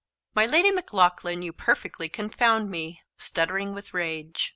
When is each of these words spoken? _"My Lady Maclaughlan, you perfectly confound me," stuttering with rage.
_"My 0.35 0.47
Lady 0.47 0.71
Maclaughlan, 0.71 1.43
you 1.43 1.53
perfectly 1.53 2.09
confound 2.09 2.71
me," 2.71 3.03
stuttering 3.19 3.75
with 3.75 3.93
rage. 3.93 4.49